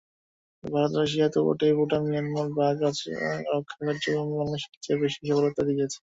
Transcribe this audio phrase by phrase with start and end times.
[0.63, 5.97] ভারত-রাশিয়া তো বটেই, ভুটান-মিয়ানমারও বাঘ রক্ষা কার্যক্রমে বাংলাদেশের চেয়ে বেশি সফলতা দেখিয়েছে।